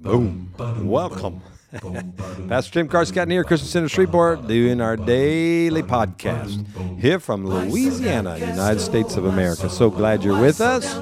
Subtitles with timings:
[0.00, 0.52] Boom.
[0.88, 1.40] Welcome.
[2.48, 6.64] Pastor Jim Carscott here, Christian Center Shreveport, doing our daily podcast
[6.98, 9.68] here from Louisiana, United States of America.
[9.68, 10.96] So glad you're with us.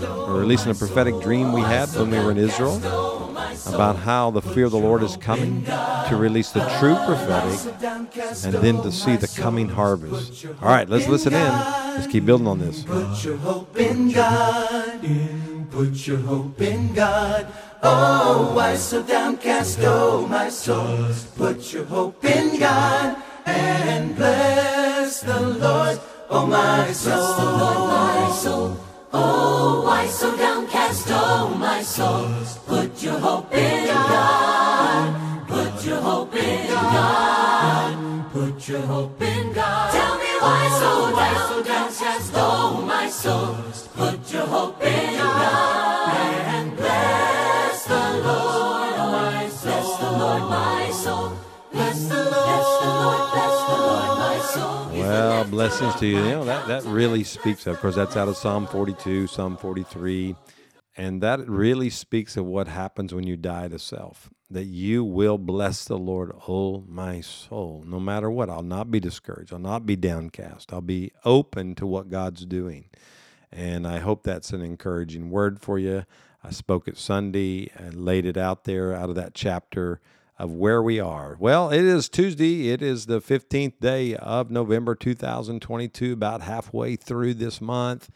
[0.00, 3.25] We're releasing a prophetic dream we had when we were in Israel
[3.64, 7.60] about how the fear of the Lord is coming to release the true prophetic
[8.44, 10.46] and then to see the coming harvest.
[10.60, 11.40] All right, let's listen in.
[11.40, 12.82] Let's keep building on this.
[12.82, 15.00] Put your hope in God.
[15.70, 17.46] Put your hope in God.
[17.82, 21.08] Oh, why so downcast, oh my soul?
[21.36, 26.00] Put your hope in God and bless the Lord,
[26.30, 27.12] oh my soul.
[27.14, 28.76] Bless the Lord, my soul.
[29.12, 30.55] Oh, why so downcast,
[31.10, 32.28] oh my soul?
[32.66, 35.48] Put your hope in God.
[35.48, 38.32] Put your hope in God.
[38.32, 39.92] Put your hope In God.
[39.92, 43.56] Tell me why so downcast, oh my soul?
[43.94, 46.16] Put your hope in God.
[46.54, 49.72] And bless the Lord, oh my soul.
[49.72, 51.32] Bless the Lord, my soul.
[51.72, 55.00] Bless the Lord, bless the Lord, bless the Lord, my soul.
[55.00, 56.18] Well, blessings to you.
[56.18, 60.36] You know, that, that really speaks, of course, that's out of Psalm 42, Psalm 43.
[60.96, 64.30] And that really speaks of what happens when you die to self.
[64.50, 68.48] That you will bless the Lord, oh my soul, no matter what.
[68.48, 69.52] I'll not be discouraged.
[69.52, 70.72] I'll not be downcast.
[70.72, 72.86] I'll be open to what God's doing.
[73.52, 76.04] And I hope that's an encouraging word for you.
[76.42, 80.00] I spoke it Sunday and laid it out there out of that chapter
[80.38, 81.36] of where we are.
[81.40, 82.70] Well, it is Tuesday.
[82.70, 88.10] It is the 15th day of November 2022, about halfway through this month.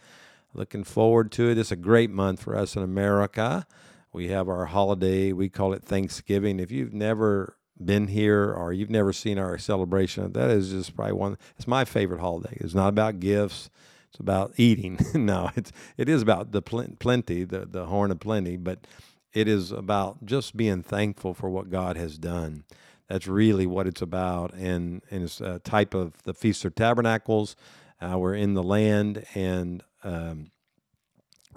[0.53, 1.59] Looking forward to it.
[1.59, 3.67] It's a great month for us in America.
[4.13, 5.33] We have our holiday.
[5.33, 6.59] We call it Thanksgiving.
[6.59, 11.13] If you've never been here or you've never seen our celebration, that is just probably
[11.13, 11.39] one.
[11.57, 12.57] It's my favorite holiday.
[12.61, 13.71] It's not about gifts.
[14.11, 14.99] It's about eating.
[15.15, 18.87] no, it's it is about the plen- plenty, the the horn of plenty, but
[19.33, 22.65] it is about just being thankful for what God has done.
[23.09, 27.55] That's really what it's about, and and it's a type of the Feast of Tabernacles.
[28.01, 30.51] Uh, we're in the land, and um,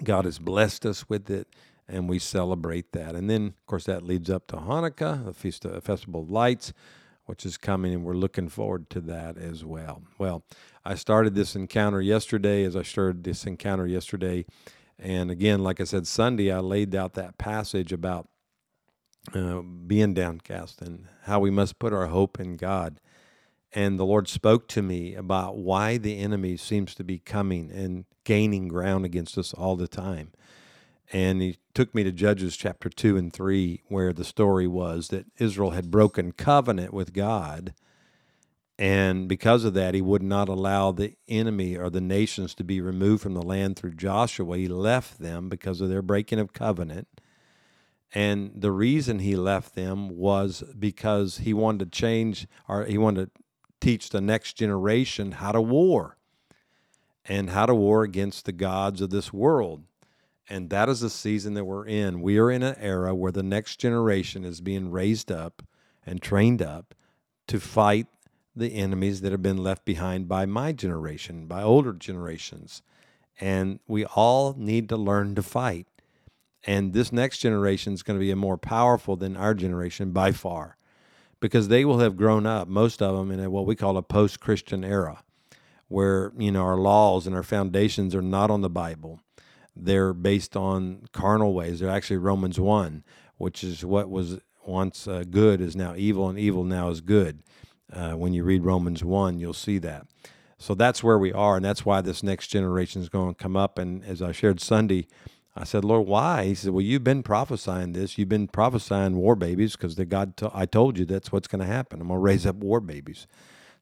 [0.02, 1.48] God has blessed us with it,
[1.88, 3.14] and we celebrate that.
[3.14, 6.72] And then, of course, that leads up to Hanukkah, the Feast of Festival of Lights,
[7.26, 10.02] which is coming, and we're looking forward to that as well.
[10.18, 10.44] Well,
[10.84, 14.44] I started this encounter yesterday, as I started this encounter yesterday,
[14.98, 18.28] and again, like I said, Sunday, I laid out that passage about
[19.34, 23.00] uh, being downcast and how we must put our hope in God.
[23.74, 28.04] And the Lord spoke to me about why the enemy seems to be coming and
[28.22, 30.30] gaining ground against us all the time.
[31.12, 35.26] And he took me to Judges chapter 2 and 3, where the story was that
[35.38, 37.74] Israel had broken covenant with God.
[38.78, 42.80] And because of that, he would not allow the enemy or the nations to be
[42.80, 44.56] removed from the land through Joshua.
[44.56, 47.08] He left them because of their breaking of covenant.
[48.14, 53.34] And the reason he left them was because he wanted to change, or he wanted
[53.34, 53.43] to
[53.84, 56.16] teach the next generation how to war
[57.26, 59.82] and how to war against the gods of this world.
[60.48, 62.22] And that is the season that we're in.
[62.22, 65.62] We are in an era where the next generation is being raised up
[66.06, 66.94] and trained up
[67.46, 68.06] to fight
[68.56, 72.80] the enemies that have been left behind by my generation, by older generations.
[73.38, 75.86] And we all need to learn to fight.
[76.66, 80.78] And this next generation is going to be more powerful than our generation by far
[81.40, 84.02] because they will have grown up, most of them, in a, what we call a
[84.02, 85.22] post Christian era,
[85.88, 89.20] where you know our laws and our foundations are not on the Bible.
[89.76, 91.80] They're based on carnal ways.
[91.80, 93.04] They're actually Romans 1,
[93.38, 97.42] which is what was once uh, good is now evil, and evil now is good.
[97.92, 100.06] Uh, when you read Romans 1, you'll see that.
[100.58, 103.56] So that's where we are, and that's why this next generation is going to come
[103.56, 103.78] up.
[103.78, 105.06] And as I shared Sunday,
[105.56, 106.46] I said, Lord, why?
[106.46, 108.18] He said, Well, you've been prophesying this.
[108.18, 111.60] You've been prophesying war babies because the God, t- I told you that's what's going
[111.60, 112.00] to happen.
[112.00, 113.26] I'm going to raise up war babies.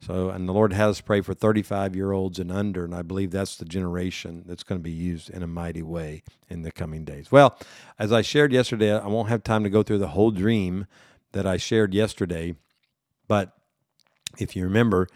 [0.00, 3.02] So, and the Lord has us pray for 35 year olds and under, and I
[3.02, 6.72] believe that's the generation that's going to be used in a mighty way in the
[6.72, 7.30] coming days.
[7.30, 7.56] Well,
[7.98, 10.86] as I shared yesterday, I won't have time to go through the whole dream
[11.30, 12.56] that I shared yesterday,
[13.28, 13.56] but
[14.38, 15.08] if you remember,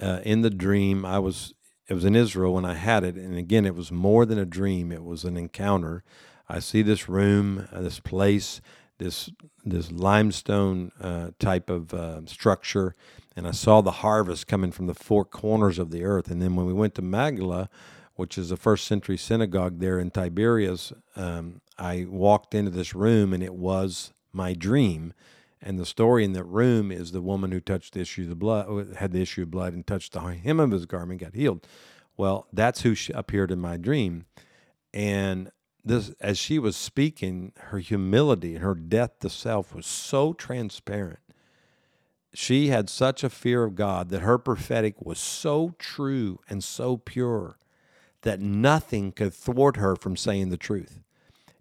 [0.00, 1.54] uh, in the dream, I was
[1.88, 4.46] it was in Israel when I had it, and again, it was more than a
[4.46, 6.02] dream; it was an encounter.
[6.48, 8.60] I see this room, uh, this place,
[8.98, 9.30] this
[9.64, 12.94] this limestone uh, type of uh, structure,
[13.36, 16.30] and I saw the harvest coming from the four corners of the earth.
[16.30, 17.68] And then when we went to Magdala,
[18.14, 23.32] which is a first century synagogue there in Tiberias, um, I walked into this room,
[23.32, 25.12] and it was my dream.
[25.66, 28.34] And the story in that room is the woman who touched the issue of the
[28.34, 31.34] blood, uh, had the issue of blood, and touched the hem of his garment, got
[31.34, 31.66] healed.
[32.18, 34.26] Well, that's who appeared in my dream,
[34.92, 35.50] and
[35.82, 41.18] this as she was speaking, her humility and her death to self was so transparent.
[42.34, 46.98] She had such a fear of God that her prophetic was so true and so
[46.98, 47.58] pure
[48.22, 51.00] that nothing could thwart her from saying the truth.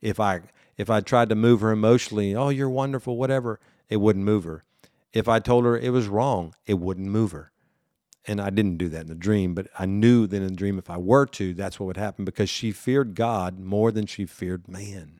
[0.01, 0.41] If I
[0.77, 4.63] if I tried to move her emotionally, oh, you're wonderful, whatever, it wouldn't move her.
[5.13, 7.51] If I told her it was wrong, it wouldn't move her.
[8.25, 10.79] And I didn't do that in the dream, but I knew that in the dream,
[10.79, 14.25] if I were to, that's what would happen because she feared God more than she
[14.25, 15.19] feared man.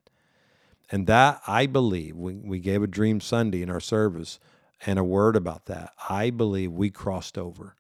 [0.90, 4.40] And that, I believe, we, we gave a dream Sunday in our service
[4.86, 5.92] and a word about that.
[6.10, 7.76] I believe we crossed over.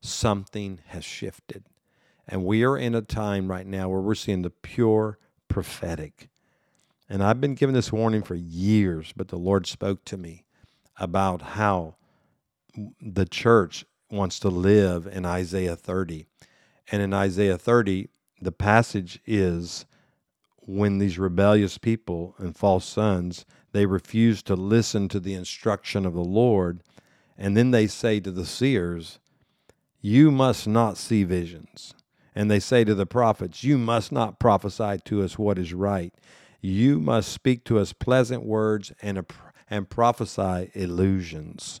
[0.00, 1.64] Something has shifted.
[2.26, 5.18] And we are in a time right now where we're seeing the pure
[5.48, 6.28] prophetic.
[7.12, 10.46] And I've been given this warning for years, but the Lord spoke to me
[10.98, 11.96] about how
[13.02, 16.24] the church wants to live in Isaiah 30.
[16.90, 18.08] And in Isaiah 30,
[18.40, 19.84] the passage is
[20.60, 26.14] when these rebellious people and false sons they refuse to listen to the instruction of
[26.14, 26.82] the Lord
[27.36, 29.18] and then they say to the seers
[30.00, 31.92] you must not see visions
[32.34, 36.14] and they say to the prophets you must not prophesy to us what is right
[36.62, 39.26] you must speak to us pleasant words and
[39.68, 41.80] and prophesy illusions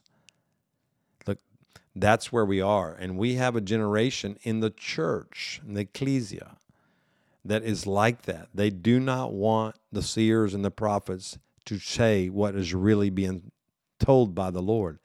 [1.26, 1.38] Look,
[1.94, 2.94] that's where we are.
[2.94, 6.56] And we have a generation in the church, in the ecclesia,
[7.44, 8.48] that is like that.
[8.54, 13.52] They do not want the seers and the prophets to say what is really being
[13.98, 14.98] told by the Lord,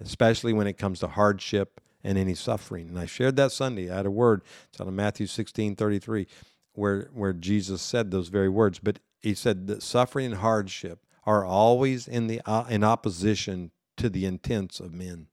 [0.00, 2.88] especially when it comes to hardship and any suffering.
[2.88, 3.90] And I shared that Sunday.
[3.90, 4.42] I had a word.
[4.70, 6.26] It's out of Matthew 16 33,
[6.74, 8.78] where, where Jesus said those very words.
[8.78, 14.10] But he said that suffering and hardship are always in, the, uh, in opposition to
[14.10, 15.28] the intents of men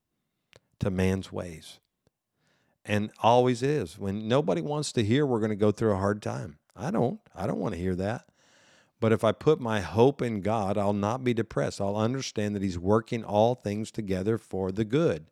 [0.79, 1.79] to man's ways.
[2.85, 3.99] And always is.
[3.99, 6.57] When nobody wants to hear we're going to go through a hard time.
[6.73, 7.19] I don't.
[7.35, 8.27] I don't want to hear that.
[9.01, 11.81] But if I put my hope in God, I'll not be depressed.
[11.81, 15.25] I'll understand that He's working all things together for the good.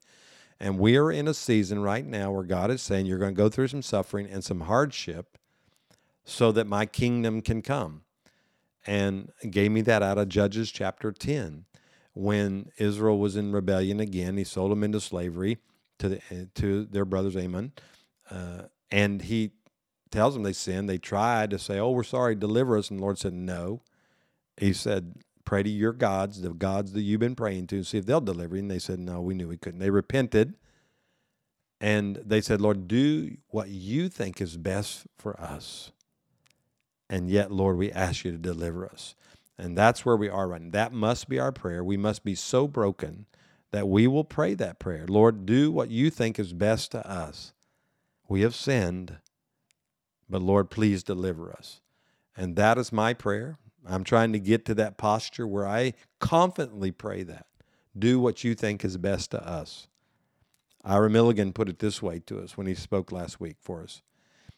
[0.60, 3.42] And we are in a season right now where God is saying, You're going to
[3.42, 5.38] go through some suffering and some hardship
[6.26, 8.02] so that my kingdom can come.
[8.86, 11.66] And gave me that out of Judges chapter 10
[12.14, 14.38] when Israel was in rebellion again.
[14.38, 15.58] He sold them into slavery
[16.00, 17.74] to the, to their brothers Ammon,
[18.30, 19.52] uh, and he
[20.12, 20.90] tells them they sinned.
[20.90, 23.82] They tried to say, "Oh, we're sorry, deliver us," and the Lord said, "No."
[24.58, 25.16] He said,
[25.46, 28.22] "Pray to your gods, the gods that you've been praying to, and see if they'll
[28.22, 30.56] deliver you." And they said, "No, we knew we couldn't." They repented,
[31.80, 35.92] and they said, "Lord, do what you think is best for us."
[37.10, 39.16] And yet, Lord, we ask you to deliver us.
[39.58, 40.70] And that's where we are right now.
[40.72, 41.84] That must be our prayer.
[41.84, 43.26] We must be so broken
[43.72, 45.06] that we will pray that prayer.
[45.08, 47.54] Lord, do what you think is best to us.
[48.28, 49.18] We have sinned,
[50.30, 51.82] but Lord, please deliver us.
[52.38, 53.58] And that is my prayer.
[53.88, 57.48] I'm trying to get to that posture where I confidently pray that.
[57.98, 59.88] Do what you think is best to us.
[60.86, 64.02] Ira Milligan put it this way to us when he spoke last week for us.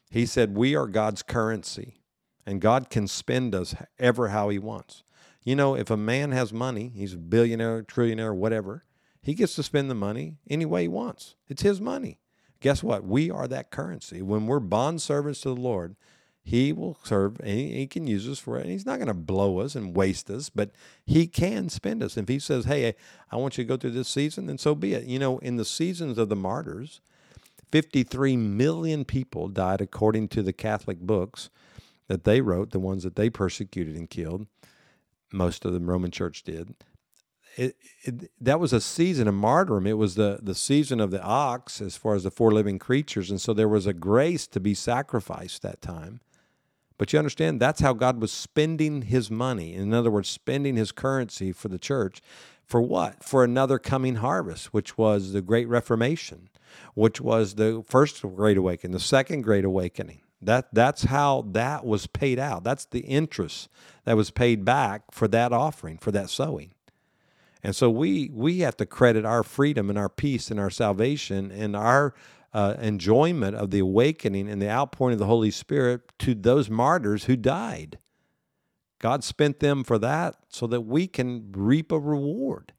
[0.09, 2.00] He said, We are God's currency
[2.45, 5.03] and God can spend us ever how He wants.
[5.43, 8.85] You know, if a man has money, he's a billionaire, trillionaire, whatever,
[9.21, 11.35] he gets to spend the money any way he wants.
[11.47, 12.19] It's his money.
[12.59, 13.03] Guess what?
[13.03, 14.21] We are that currency.
[14.21, 15.95] When we're bond servants to the Lord,
[16.43, 18.61] He will serve and He can use us for it.
[18.61, 20.69] And he's not going to blow us and waste us, but
[21.03, 22.17] He can spend us.
[22.17, 22.93] If He says, Hey,
[23.31, 25.05] I want you to go through this season, then so be it.
[25.05, 27.01] You know, in the seasons of the martyrs,
[27.71, 31.49] 53 million people died according to the Catholic books
[32.11, 34.45] that they wrote, the ones that they persecuted and killed,
[35.31, 36.75] most of the Roman Church did.
[37.55, 39.87] It, it, that was a season of martyrdom.
[39.87, 43.31] It was the, the season of the ox as far as the four living creatures.
[43.31, 46.19] And so there was a grace to be sacrificed that time.
[46.97, 49.73] But you understand, that's how God was spending his money.
[49.73, 52.21] In other words, spending his currency for the church.
[52.65, 53.23] For what?
[53.23, 56.49] For another coming harvest, which was the Great Reformation,
[56.93, 60.21] which was the first Great Awakening, the second Great Awakening.
[60.41, 62.63] That that's how that was paid out.
[62.63, 63.69] That's the interest
[64.05, 66.71] that was paid back for that offering, for that sowing.
[67.63, 71.51] And so we we have to credit our freedom and our peace and our salvation
[71.51, 72.15] and our
[72.53, 77.25] uh, enjoyment of the awakening and the outpouring of the Holy Spirit to those martyrs
[77.25, 77.99] who died.
[78.99, 82.73] God spent them for that so that we can reap a reward.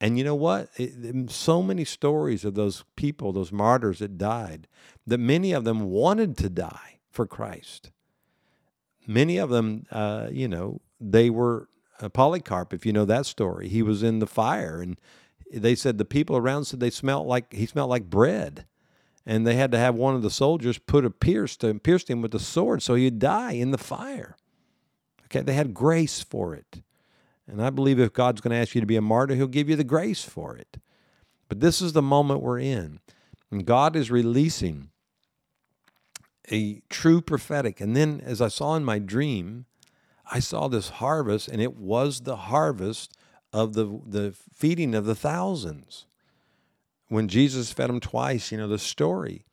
[0.00, 0.68] And you know what?
[0.76, 4.68] It, so many stories of those people, those martyrs that died,
[5.06, 7.90] that many of them wanted to die for Christ.
[9.06, 11.68] Many of them, uh, you know, they were
[12.00, 13.68] uh, Polycarp, if you know that story.
[13.68, 15.00] He was in the fire, and
[15.52, 18.66] they said the people around said they smelled like he smelled like bread,
[19.24, 22.20] and they had to have one of the soldiers put a pierce to pierced him
[22.20, 24.36] with a sword so he'd die in the fire.
[25.26, 26.82] Okay, they had grace for it.
[27.48, 29.68] And I believe if God's going to ask you to be a martyr, he'll give
[29.68, 30.78] you the grace for it.
[31.48, 33.00] But this is the moment we're in.
[33.50, 34.90] And God is releasing
[36.50, 37.80] a true prophetic.
[37.80, 39.66] And then, as I saw in my dream,
[40.30, 43.16] I saw this harvest, and it was the harvest
[43.52, 46.06] of the, the feeding of the thousands.
[47.08, 49.44] When Jesus fed them twice, you know, the story.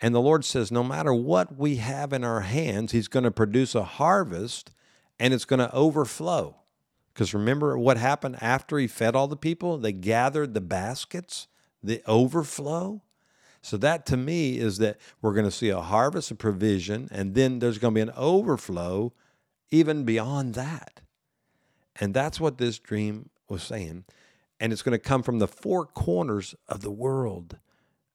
[0.00, 3.30] And the Lord says, no matter what we have in our hands, He's going to
[3.30, 4.72] produce a harvest
[5.18, 6.56] and it's going to overflow.
[7.12, 9.78] Because remember what happened after He fed all the people?
[9.78, 11.48] They gathered the baskets,
[11.82, 13.02] the overflow.
[13.62, 17.34] So that to me is that we're going to see a harvest of provision, and
[17.34, 19.12] then there's going to be an overflow
[19.70, 21.00] even beyond that.
[21.96, 24.04] And that's what this dream was saying.
[24.58, 27.58] And it's going to come from the four corners of the world.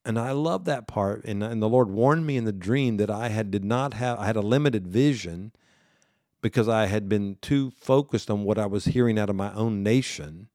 [0.04, 1.26] And I love that part.
[1.26, 4.20] And, and the Lord warned me in the dream that I had did not have
[4.20, 5.52] I had a limited vision
[6.46, 9.82] because I had been too focused on what I was hearing out of my own
[9.82, 10.48] nation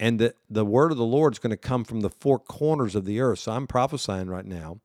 [0.00, 2.94] and that the word of the Lord is going to come from the four corners
[2.94, 3.40] of the earth.
[3.40, 4.80] So I'm prophesying right now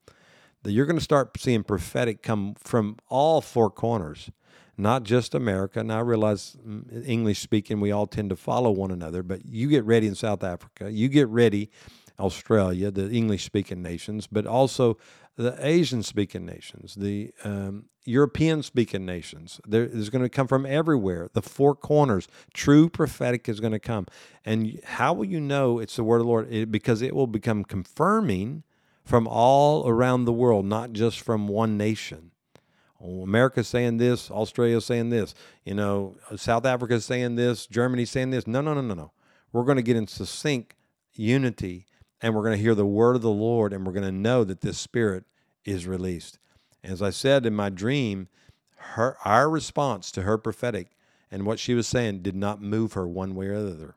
[0.63, 4.29] that you're going to start seeing prophetic come from all four corners,
[4.77, 5.79] not just America.
[5.79, 9.69] And I realize mm, English speaking, we all tend to follow one another, but you
[9.69, 11.71] get ready in South Africa, you get ready
[12.21, 14.97] Australia, the English speaking nations, but also
[15.35, 19.61] the Asian speaking nations, the um, European speaking nations.
[19.65, 21.29] There is going to come from everywhere.
[21.33, 22.27] The four corners.
[22.53, 24.07] True prophetic is going to come.
[24.45, 26.51] And how will you know it's the word of the Lord?
[26.51, 28.63] It, because it will become confirming
[29.03, 32.31] from all around the world, not just from one nation.
[33.03, 35.33] Oh, America's saying this, Australia's saying this,
[35.65, 38.45] you know, South Africa's saying this, Germany's saying this.
[38.45, 39.11] No, no, no, no, no.
[39.51, 40.75] We're going to get into sync
[41.13, 41.87] unity
[42.21, 44.43] and we're going to hear the word of the Lord and we're going to know
[44.43, 45.25] that this spirit
[45.65, 46.39] is released.
[46.83, 48.27] As I said in my dream,
[48.75, 50.97] her our response to her prophetic
[51.29, 53.95] and what she was saying did not move her one way or the other.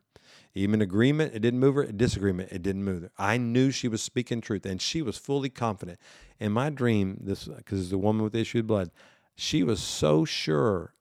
[0.55, 1.85] Even agreement, it didn't move her.
[1.85, 3.11] Disagreement, it didn't move her.
[3.19, 5.99] I knew she was speaking truth, and she was fully confident.
[6.39, 8.91] In my dream, this because the woman with issued blood,
[9.35, 10.95] she was so sure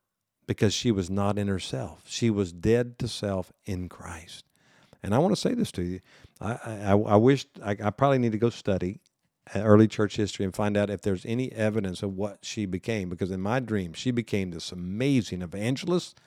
[0.48, 2.02] because she was not in herself.
[2.08, 4.44] She was dead to self in Christ.
[5.04, 6.00] And I want to say this to you.
[6.40, 9.02] I, I, I wish I, I probably need to go study
[9.54, 13.10] uh, early church history and find out if there's any evidence of what she became.
[13.10, 16.20] Because in my dream, she became this amazing evangelist,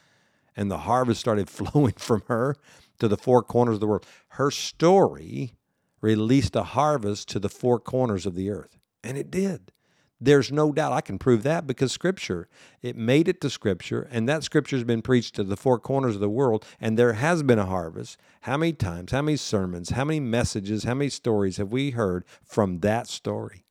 [0.55, 2.57] and the harvest started flowing from her
[2.99, 4.07] to the four corners of the world.
[4.29, 5.55] Her story
[6.01, 9.73] released a harvest to the four corners of the earth, and it did.
[10.21, 12.49] There's no doubt I can prove that because Scripture,
[12.81, 16.15] it made it to Scripture, and that Scripture has been preached to the four corners
[16.15, 18.19] of the world, and there has been a harvest.
[18.43, 22.25] How many times, how many sermons, how many messages, how many stories have we heard
[22.43, 23.65] from that story?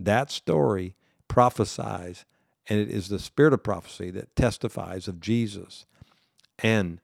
[0.00, 0.96] That story
[1.28, 2.24] prophesies,
[2.68, 5.86] and it is the spirit of prophecy that testifies of Jesus.
[6.58, 7.00] And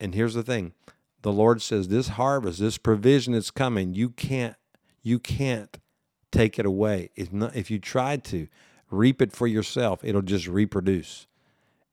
[0.00, 0.72] and here's the thing
[1.22, 3.94] the Lord says, This harvest, this provision is coming.
[3.94, 4.56] You can't,
[5.02, 5.78] you can't
[6.30, 7.10] take it away.
[7.16, 8.48] If, not, if you try to
[8.90, 11.26] reap it for yourself, it'll just reproduce.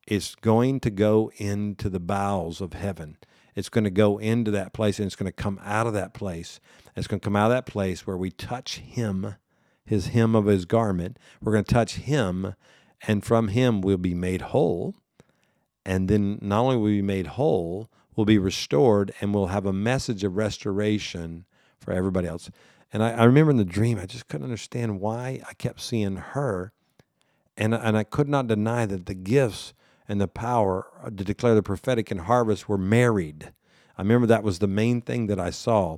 [0.08, 3.18] It's going to go into the bowels of heaven.
[3.56, 6.14] It's going to go into that place and it's going to come out of that
[6.14, 6.60] place.
[6.96, 9.36] It's going to come out of that place where we touch Him,
[9.84, 11.18] His hem of His garment.
[11.42, 12.56] We're going to touch Him,
[13.06, 14.96] and from Him we'll be made whole.
[15.86, 19.66] And then not only will we be made whole, we'll be restored and we'll have
[19.66, 21.46] a message of restoration
[21.80, 22.50] for everybody else.
[22.94, 26.16] And I, I remember in the dream, I just couldn't understand why I kept seeing
[26.16, 26.72] her.
[27.58, 29.74] And, and I could not deny that the gifts
[30.08, 33.52] and the power uh, to declare the prophetic and harvest were married.
[33.98, 35.98] I remember that was the main thing that I saw.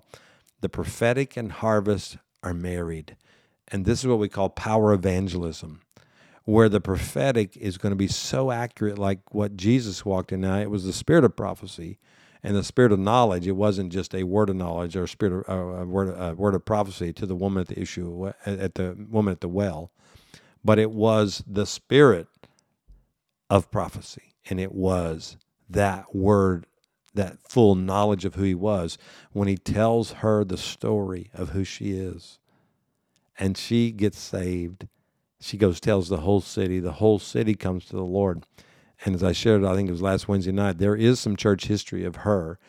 [0.62, 3.18] The prophetic and harvest are married.
[3.68, 5.82] And this is what we call power evangelism,
[6.46, 10.42] where the prophetic is going to be so accurate, like what Jesus walked in.
[10.42, 12.00] Now, it was the spirit of prophecy,
[12.44, 13.48] and the spirit of knowledge.
[13.48, 16.36] It wasn't just a word of knowledge or a spirit of, uh, a word a
[16.36, 19.92] word of prophecy to the woman at the issue at the woman at the well,
[20.64, 22.28] but it was the spirit
[23.50, 25.38] of prophecy, and it was
[25.70, 26.66] that word,
[27.14, 28.98] that full knowledge of who he was
[29.32, 32.40] when he tells her the story of who she is,
[33.38, 34.88] and she gets saved.
[35.42, 36.80] She goes tells the whole city.
[36.80, 38.44] The whole city comes to the Lord
[39.06, 41.66] and as I shared, I think it was last Wednesday night, there is some church
[41.66, 42.60] history of her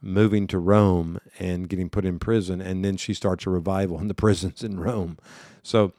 [0.00, 4.08] moving to Rome and getting put in prison, and then she starts a revival in
[4.08, 5.18] the prisons in Rome.
[5.62, 5.92] So,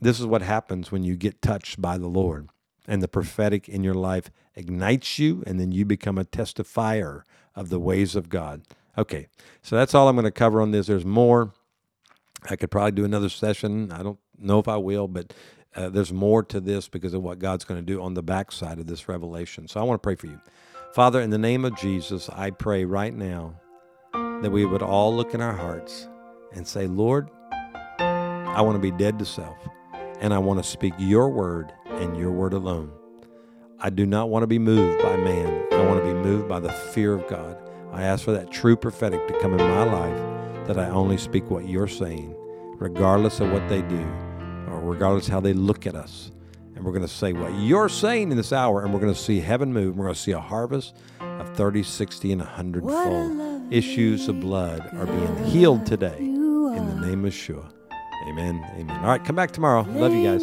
[0.00, 2.48] this is what happens when you get touched by the Lord,
[2.86, 7.22] and the prophetic in your life ignites you, and then you become a testifier
[7.56, 8.62] of the ways of God.
[8.96, 9.26] Okay,
[9.62, 10.86] so that's all I'm going to cover on this.
[10.86, 11.52] There's more.
[12.48, 13.90] I could probably do another session.
[13.90, 15.32] I don't know if I will, but
[15.76, 18.78] uh, there's more to this because of what God's going to do on the backside
[18.78, 19.68] of this revelation.
[19.68, 20.40] So I want to pray for you.
[20.94, 23.60] Father, in the name of Jesus, I pray right now
[24.12, 26.08] that we would all look in our hearts
[26.54, 27.28] and say, Lord,
[27.98, 29.56] I want to be dead to self,
[30.20, 32.90] and I want to speak your word and your word alone.
[33.78, 35.66] I do not want to be moved by man.
[35.72, 37.56] I want to be moved by the fear of God.
[37.92, 41.50] I ask for that true prophetic to come in my life, that I only speak
[41.50, 42.34] what you're saying,
[42.78, 44.04] regardless of what they do,
[44.88, 46.30] regardless how they look at us.
[46.74, 49.20] And we're going to say what you're saying in this hour, and we're going to
[49.20, 49.96] see heaven move.
[49.96, 53.72] We're going to see a harvest of 30, 60, and 100 fold.
[53.72, 57.70] Issues of blood are being healed today in the name of Yeshua.
[58.28, 58.64] Amen.
[58.76, 58.96] Amen.
[58.98, 59.82] All right, come back tomorrow.
[59.82, 60.42] Love you guys.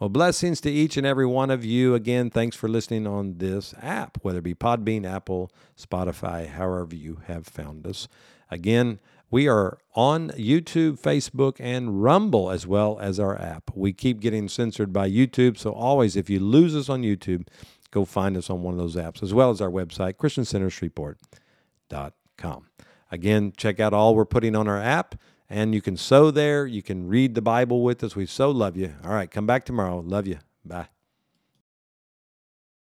[0.00, 1.94] Well, blessings to each and every one of you.
[1.94, 7.20] Again, thanks for listening on this app, whether it be Podbean, Apple, Spotify, however you
[7.26, 8.08] have found us.
[8.50, 8.98] Again,
[9.30, 13.70] we are on YouTube, Facebook, and Rumble as well as our app.
[13.74, 17.46] We keep getting censored by YouTube, so always, if you lose us on YouTube,
[17.90, 22.66] go find us on one of those apps, as well as our website, ChristianCenterShreveport.com.
[23.12, 25.16] Again, check out all we're putting on our app.
[25.52, 26.64] And you can sow there.
[26.64, 28.14] You can read the Bible with us.
[28.14, 28.94] We so love you.
[29.04, 29.98] All right, come back tomorrow.
[29.98, 30.38] Love you.
[30.64, 30.86] Bye.